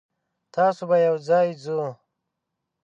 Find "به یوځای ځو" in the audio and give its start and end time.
0.89-1.81